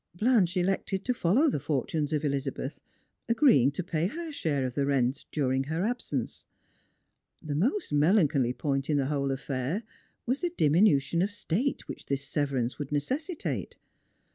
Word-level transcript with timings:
Blanche 0.15 0.57
elected 0.57 1.05
to 1.05 1.13
follow 1.13 1.47
the 1.47 1.59
fortunes 1.59 2.11
of 2.11 2.25
Elizabeth, 2.25 2.81
agrtieing 3.29 3.71
to 3.71 3.83
pay 3.83 4.07
her 4.07 4.31
share 4.31 4.65
of 4.65 4.73
the 4.73 4.83
rent 4.87 5.25
during 5.31 5.65
her 5.65 5.83
ab 5.85 6.01
sence. 6.01 6.47
The 7.39 7.53
most 7.53 7.93
melancholy 7.93 8.53
point 8.53 8.89
in 8.89 8.97
the 8.97 9.05
whole 9.05 9.29
affair 9.29 9.83
was 10.25 10.41
the 10.41 10.49
diminution 10.57 11.21
of 11.21 11.29
state 11.29 11.87
which 11.87 12.07
this 12.07 12.27
severance 12.27 12.79
would 12.79 12.91
necessitate. 12.91 13.77